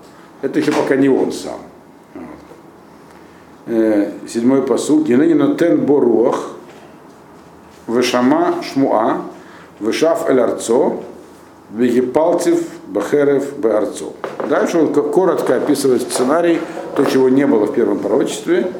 [0.41, 1.59] Это еще пока не он сам.
[3.67, 5.07] Э, седьмой посуд.
[5.07, 6.53] Енегино тен боруах,
[7.87, 9.21] вешама шмуа,
[9.79, 11.03] вешав эль арцо,
[11.69, 14.13] вегипалцев бахерев беарцо.
[14.49, 16.59] Дальше он коротко описывает сценарий,
[16.95, 18.71] то, чего не было в первом пророчестве,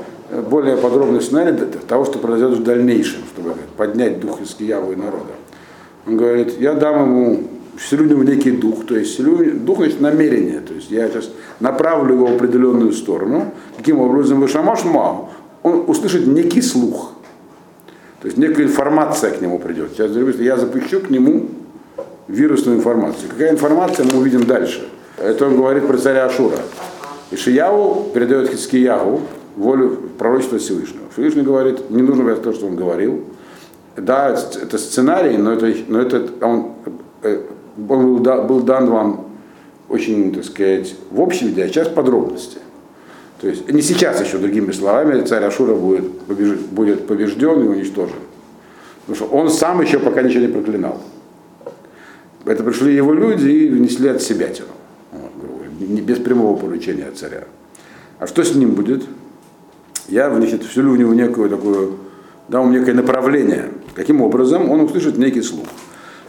[0.49, 5.33] более подробный сценарий того, что произойдет в дальнейшем, чтобы поднять дух из Киявы и народа.
[6.07, 7.43] Он говорит, я дам ему,
[7.77, 12.15] вселю в некий дух, то есть вселю, дух значит намерение, то есть я сейчас направлю
[12.15, 15.29] его в определенную сторону, каким образом вы шамаш мау,
[15.63, 17.11] он услышит некий слух,
[18.21, 19.91] то есть некая информация к нему придет.
[19.93, 21.47] Сейчас я запущу к нему
[22.27, 23.29] вирусную информацию.
[23.29, 24.87] Какая информация, мы увидим дальше.
[25.17, 26.57] Это он говорит про царя Ашура.
[27.31, 29.21] Ишияву передает Хискиягу,
[29.55, 31.03] волю пророчества Всевышнего.
[31.13, 33.23] Всевышний говорит, не нужно говорить то, что он говорил.
[33.97, 36.73] Да, это сценарий, но это, но это он,
[37.23, 37.41] э,
[37.89, 39.27] он был, был дан вам
[39.89, 42.59] очень, так сказать, в общем виде, а сейчас подробности.
[43.41, 48.15] То есть не сейчас еще, другими словами, царь Ашура будет, побеж, будет побежден и уничтожен.
[49.05, 51.01] Потому что он сам еще пока ничего не проклинал.
[52.45, 54.69] Это пришли его люди и внесли от себя тяну.
[55.11, 57.43] Вот, без прямого поручения от царя.
[58.19, 59.03] А что с ним будет?
[60.07, 61.97] Я значит, вселю в него некую такую,
[62.47, 63.69] дам некое направление.
[63.93, 64.69] Каким образом?
[64.69, 65.67] Он услышит некий слух.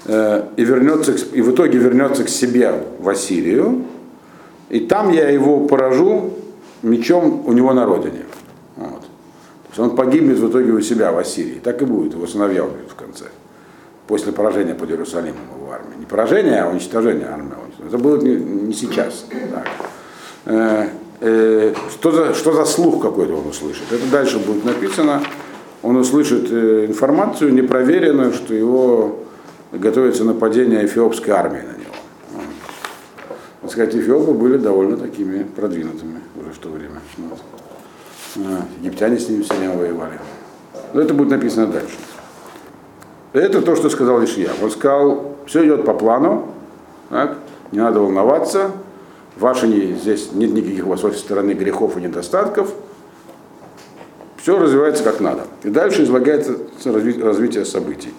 [0.04, 3.84] Э, и, вернется, и в итоге вернется к себе в Ассирию,
[4.68, 6.32] и там я его поражу
[6.82, 8.24] мечом у него на родине.
[8.76, 9.00] Вот.
[9.00, 11.60] То есть он погибнет в итоге у себя в Ассирии.
[11.62, 13.26] Так и будет, его сыновья убьют в конце.
[14.06, 15.98] После поражения под Иерусалимом его армии.
[16.00, 17.52] Не поражение, а уничтожение армии.
[17.86, 19.26] Это будет не, не сейчас.
[20.44, 20.88] Так.
[21.24, 23.84] Э, что, за, что за слух какой-то он услышит?
[23.92, 25.22] Это дальше будет написано.
[25.82, 29.20] Он услышит э, информацию непроверенную, что его
[29.70, 32.42] готовится нападение эфиопской армии на него.
[33.60, 37.00] Так сказать, эфиопы были довольно такими продвинутыми уже в то время.
[37.18, 37.38] Вот.
[38.38, 40.18] А, египтяне с ними все время воевали.
[40.92, 41.98] Но это будет написано дальше.
[43.32, 44.50] Это то, что сказал Ишия.
[44.60, 46.48] Он сказал, все идет по плану,
[47.10, 47.38] так,
[47.70, 48.72] не надо волноваться,
[49.36, 52.72] ваши не, здесь нет никаких у вас с стороны грехов и недостатков,
[54.36, 55.46] все развивается как надо.
[55.62, 58.12] И дальше излагается развитие событий.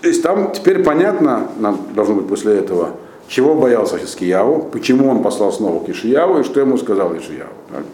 [0.00, 2.96] То есть там теперь понятно, нам должно быть после этого,
[3.28, 7.52] чего боялся Хискияву, почему он послал снова к Ишияву и что ему сказал Ишияву.
[7.70, 7.84] Так?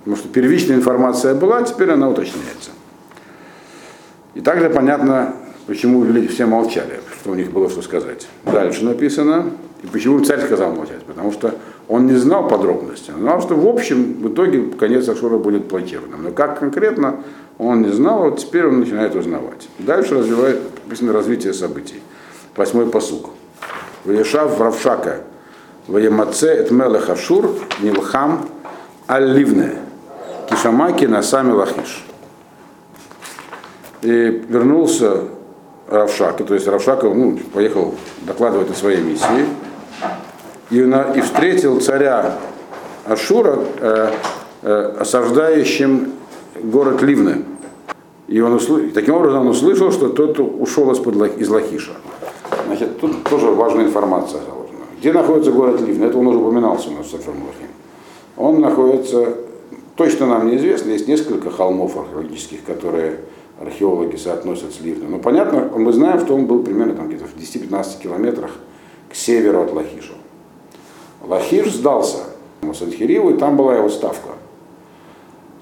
[0.00, 2.70] Потому что первичная информация была, теперь она уточняется.
[4.34, 5.34] И также понятно,
[5.66, 8.28] почему все молчали, что у них было что сказать.
[8.44, 9.46] Дальше написано,
[9.82, 11.54] и почему царь сказал молчать, потому что
[11.88, 13.12] он не знал подробностей.
[13.14, 16.22] Он знал, что в общем, в итоге конец Ашура будет плачевным.
[16.22, 17.20] Но как конкретно,
[17.58, 19.68] он не знал, вот теперь он начинает узнавать.
[19.78, 22.02] Дальше развивает, написано развитие событий.
[22.56, 23.30] Восьмой посук.
[24.04, 25.20] Ваешав Равшака,
[25.88, 28.48] Ваемаце Этмелех Ашур, Нилхам
[29.06, 29.72] Алливне,
[30.48, 32.04] Кишамаки Насами Лахиш.
[34.02, 35.24] И вернулся
[35.88, 39.46] Равшака, то есть Равшака ну, поехал докладывать о своей миссии,
[40.70, 42.38] и, и встретил царя
[43.04, 44.10] Ашура, э,
[44.62, 46.12] э, осаждающим
[46.62, 47.44] город Ливны.
[48.26, 50.98] И он услышал, таким образом он услышал, что тот ушел из,
[51.38, 51.92] из Лахиша.
[52.66, 54.86] Значит, тут тоже важная информация заложена.
[54.98, 56.06] Где находится город Ливна?
[56.06, 57.36] Это он уже упоминался у нас в Сафрам
[58.36, 59.34] Он находится,
[59.94, 63.20] точно нам неизвестно, есть несколько холмов археологических, которые
[63.60, 65.08] археологи соотносят с Ливной.
[65.08, 68.50] Но понятно, мы знаем, что он был примерно там где-то в 10-15 километрах
[69.08, 70.14] к северу от Лахиша.
[71.22, 72.24] Лахиш сдался
[72.74, 74.30] Санхириву, и там была его ставка.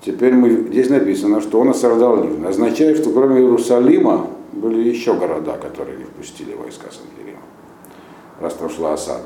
[0.04, 2.46] Теперь мы, здесь написано, что он осаждал Ливн.
[2.46, 7.40] Означает, что кроме Иерусалима были еще города, которые не впустили войска Санхирима,
[8.40, 9.22] раз там шла осада.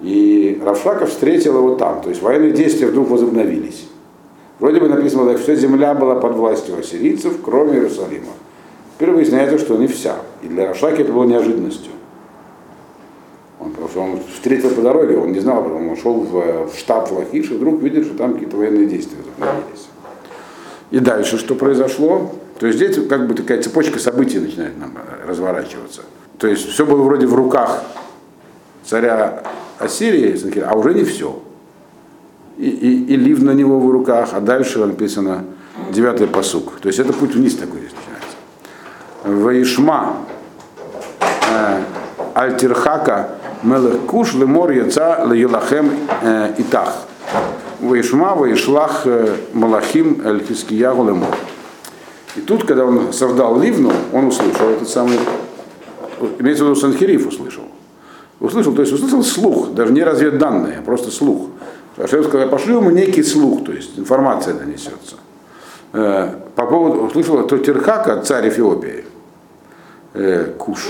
[0.00, 3.86] И Равшаков встретил его там, то есть военные действия вдруг возобновились.
[4.58, 8.32] Вроде бы написано, что вся земля была под властью ассирийцев, кроме Иерусалима.
[8.96, 10.16] Теперь выясняется, что не вся.
[10.42, 11.92] И для Равшаки это было неожиданностью.
[13.60, 17.50] Он, что он встретил по дороге, он не знал, он шел в, в штаб Лахиш,
[17.50, 19.88] и вдруг видит, что там какие-то военные действия возобновились.
[20.90, 22.32] И дальше что произошло?
[22.58, 24.92] То есть здесь как бы такая цепочка событий начинает нам
[25.26, 26.02] разворачиваться.
[26.38, 27.82] То есть все было вроде в руках
[28.84, 29.42] царя
[29.78, 31.42] Ассирии, а уже не все.
[32.56, 35.44] И, и, и лив на него в руках, а дальше написано
[35.90, 36.80] девятый посук.
[36.80, 39.44] То есть это путь вниз такой здесь начинается.
[39.44, 40.16] Ваишма
[41.20, 41.82] э,
[42.34, 45.90] Альтирхака Мелех Куш Лемор Яца Лейлахем
[46.22, 47.04] э, Итах.
[47.80, 51.36] Ваишма Ваишлах э, Малахим Эль Хискиягу Лемор.
[52.36, 55.18] И тут, когда он создал Ливну, он услышал этот самый,
[56.38, 57.64] имеется в виду Санхириф услышал.
[58.38, 61.48] Услышал, то есть услышал слух, даже не разведданные, а просто слух.
[61.98, 65.16] Ашем сказал, пошли ему некий слух, то есть информация донесется.
[65.92, 69.04] Э, по поводу, услышал, то Терхака, царь Эфиопии,
[70.56, 70.88] Куш.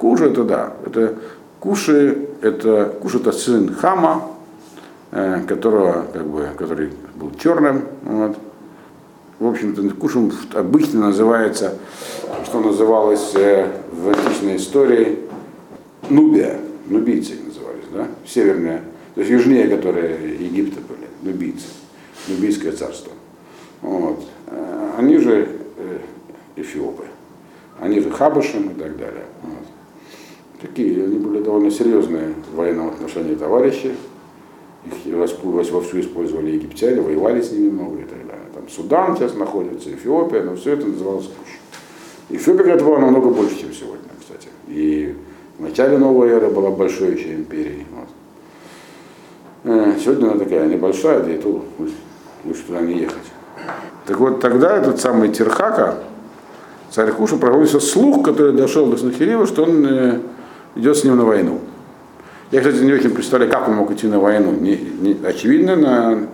[0.00, 1.14] Куш это да, это
[1.64, 4.32] Куши, это Куш это сын Хама,
[5.12, 7.84] э, которого, как бы, который был черным.
[8.02, 8.36] Вот.
[9.38, 11.78] В общем-то, Кушем обычно называется,
[12.44, 15.20] что называлось э, в античной истории,
[16.10, 18.82] Нубия, нубийцы назывались, да, северная,
[19.14, 21.68] то есть южнее, которые Египта были, нубийцы,
[22.28, 23.12] нубийское царство.
[23.80, 24.22] Вот.
[24.48, 25.48] Э, они же
[26.56, 27.04] эфиопы,
[27.80, 29.24] они же хабышем и так далее.
[29.42, 29.63] Вот
[30.66, 33.92] такие, они были довольно серьезные в военном отношении товарищи.
[34.84, 38.44] Их вовсю использовали египтяне, воевали с ними много и так далее.
[38.54, 41.58] Там Судан сейчас находится, Эфиопия, но все это называлось Куш.
[42.28, 44.48] Эфиопия это была намного больше, чем сегодня, кстати.
[44.68, 45.14] И
[45.58, 47.86] в начале новой эры была большой еще империей.
[47.92, 48.08] Вот.
[49.64, 51.64] Э, сегодня она такая небольшая, да и то
[52.44, 53.24] лучше туда не ехать.
[54.06, 55.98] Так вот, тогда этот самый Терхака,
[56.90, 60.20] царь Куша, проводился слух, который дошел до Снахирива, что он э,
[60.74, 61.60] идет с ним на войну.
[62.50, 64.52] Я, кстати, не очень представляю, как он мог идти на войну.
[64.52, 66.26] Не, не, очевидно, на,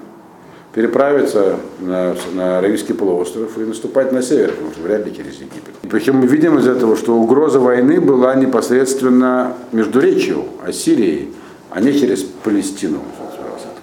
[0.75, 5.75] переправиться на, на Аравийский полуостров и наступать на север, потому что вряд ли через Египет.
[5.91, 11.33] Причем мы видим из этого, что угроза войны была непосредственно между речью Ассирией,
[11.71, 13.01] а не через Палестину.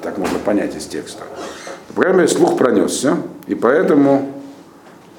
[0.02, 1.24] Так можно понять из текста.
[1.96, 4.32] По крайней мере, слух пронесся, и поэтому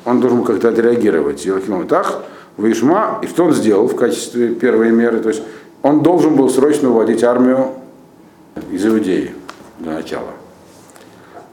[0.04, 1.44] он должен как-то отреагировать.
[1.44, 2.22] Елахим так,
[2.58, 5.20] Вишма, и что он сделал в качестве первой меры?
[5.20, 5.42] То есть
[5.82, 7.70] он должен был срочно уводить армию
[8.72, 9.32] из Иудеи
[9.78, 10.30] для начала.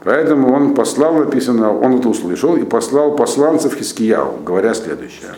[0.02, 5.30] Поэтому он послал, написано, он это услышал, и послал посланцев Хискияу, говоря следующее.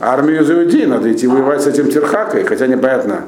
[0.00, 3.26] Армию из Иудеи надо идти воевать с этим Терхакой, хотя непонятно,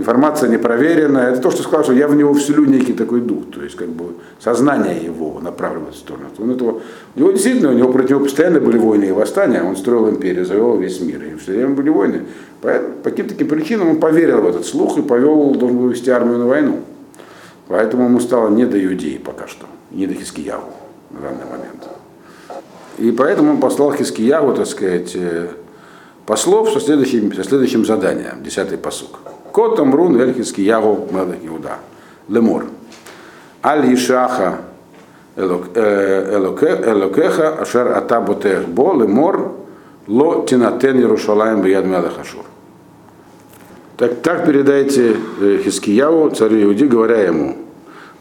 [0.00, 1.30] информация непроверенная.
[1.30, 3.88] Это то, что сказал, что я в него вселю некий такой дух, то есть как
[3.88, 6.26] бы сознание его направлено в сторону.
[6.38, 6.80] Он этого,
[7.14, 10.44] у него действительно, у него против него постоянно были войны и восстания, он строил империю,
[10.44, 12.22] завел весь мир, и все время были войны.
[12.62, 16.10] Поэтому, по каким-то таким причинам он поверил в этот слух и повел, должен был вести
[16.10, 16.80] армию на войну.
[17.68, 20.72] Поэтому ему стало не до Иудеи пока что, не до Хискияву
[21.10, 21.88] на данный момент.
[22.98, 25.48] И поэтому он послал Хискияву, так сказать, э,
[26.26, 29.20] послов со следующим, со следующим заданием, десятый посук.
[29.52, 31.78] Кот Амрун Эль Хискияву Мелах Иуда.
[32.28, 32.66] Лемор.
[33.62, 34.60] Аль Ишаха
[35.36, 39.52] Элокеха Ашер Атаботех Бо Лемор
[40.06, 42.44] Ло Тинатен Ярушалаем Бияд Мелах Ашур.
[43.96, 45.16] Так, так передайте
[45.62, 47.56] Хискияву, царю Иуди, говоря ему,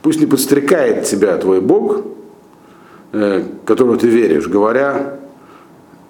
[0.01, 2.01] пусть не подстрекает тебя твой Бог,
[3.11, 5.19] которому ты веришь, говоря,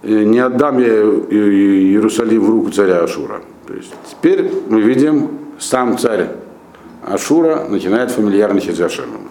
[0.02, 3.42] «Э, не отдам я Иерусалим в руку царя Ашура.
[3.70, 6.30] То есть теперь мы видим, сам царь
[7.06, 9.30] Ашура начинает фамильярничать с Ашемом.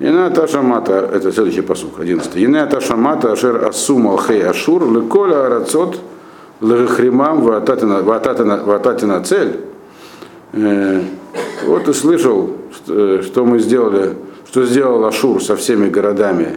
[0.00, 2.32] Ина Ташамата, это следующий посук, 11.
[2.34, 6.00] Ина Ташамата Ашер Асум Алхей Ашур, Леколя Арацот,
[6.60, 9.60] Лагахримам Вататина цель.
[10.52, 11.00] Э,
[11.66, 14.16] вот и слышал, что мы сделали,
[14.48, 16.56] что сделал Ашур со всеми городами,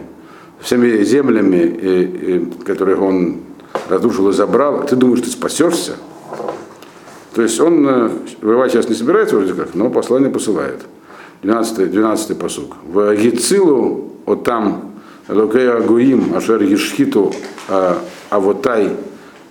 [0.58, 3.42] всеми землями, которые он
[3.88, 4.84] разрушил и забрал.
[4.84, 5.92] Ты думаешь, ты спасешься?
[7.34, 8.10] То есть он э,
[8.42, 10.80] воевать сейчас не собирается вроде как, но послание посылает.
[11.42, 12.76] 12, 12 посук.
[12.86, 14.92] В Гицилу, вот там,
[15.28, 17.34] Лукея Гуим, Ашер Ешхиту,
[17.68, 17.98] а,
[18.30, 18.96] Авотай,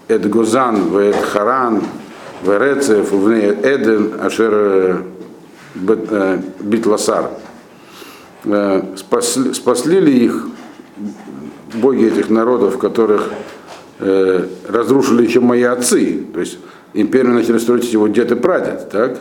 [0.07, 1.83] Эд Гозан, Вэд Харан,
[2.43, 5.03] Верецев, Вне Эден, Ашер
[5.75, 7.31] Битласар.
[8.95, 10.47] Спасли, спасли ли их
[11.75, 13.31] боги этих народов, которых
[13.99, 16.25] э, разрушили еще мои отцы?
[16.33, 16.59] То есть
[16.93, 19.19] империю начали строить его дед и прадед, так?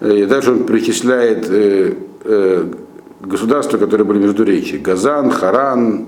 [0.00, 2.64] И дальше он причисляет э, э,
[3.20, 4.76] государства, которые были между речи.
[4.76, 6.06] Газан, Харан,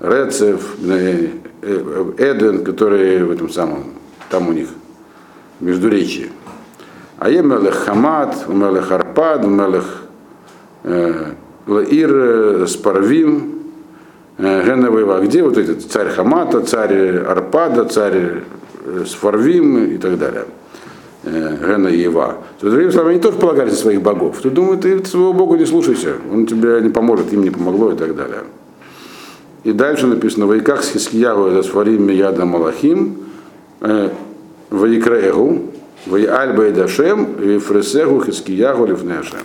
[0.00, 1.28] Рецев, э,
[1.62, 3.84] э, Эден, которые в этом самом,
[4.30, 4.68] там у них
[5.60, 6.30] между речи.
[7.18, 10.02] А е Мелех Хамат, Мелех Арпад, Мелех
[10.84, 11.32] э,
[11.66, 13.54] Лаир Спарвим,
[14.38, 18.42] Геновева, где вот этот царь Хамата, царь Арпада, царь
[19.06, 20.44] Сфарвим и так далее.
[21.24, 22.38] Гена и Ева.
[22.60, 24.38] То другими словами, они тоже полагались на своих богов.
[24.40, 27.96] Ты думаешь, ты своего бога не слушайся, он тебе не поможет, им не помогло и
[27.96, 28.44] так далее.
[29.64, 33.16] И дальше написано, Вайках с Хискиягу это Сфарим Яда Малахим,
[34.70, 35.62] Вайкреэгу,
[36.06, 39.40] Вайальба и Дашем, и Фресегу Хискиягу Лифнешем.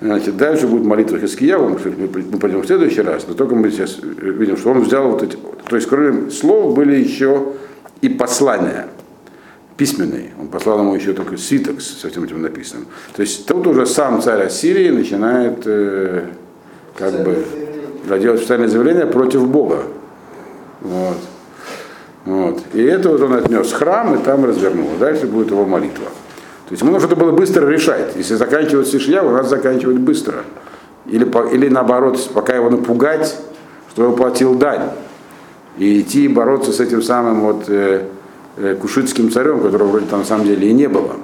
[0.00, 4.56] Значит, дальше будет молитва Хискиягу, мы пойдем в следующий раз, но только мы сейчас видим,
[4.56, 5.36] что он взял вот эти,
[5.68, 7.54] то есть кроме слов были еще
[8.00, 8.88] и послания
[9.76, 10.32] письменные.
[10.40, 12.86] Он послал ему еще только свиток со всем этим написанным.
[13.14, 16.24] То есть тут уже сам царь Ассирии начинает э,
[16.96, 17.44] как бы
[18.18, 19.82] делать официальное заявление против Бога.
[20.80, 21.16] Вот.
[22.24, 22.60] Вот.
[22.72, 24.90] И это вот он отнес храм и там развернул.
[24.98, 26.06] Дальше будет его молитва.
[26.68, 28.16] То есть ему нужно было быстро решать.
[28.16, 30.42] Если заканчивать Сишьяву, надо заканчивать быстро.
[31.06, 31.24] Или,
[31.54, 33.36] или наоборот, пока его напугать,
[33.92, 34.90] что он платил дань.
[35.78, 38.06] И идти бороться с этим самым вот э,
[38.56, 41.16] э, кушитским царем, которого вроде там на самом деле и не было.